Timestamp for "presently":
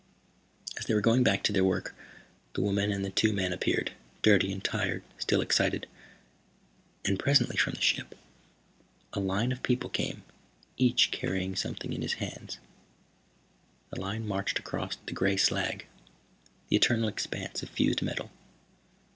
7.19-7.55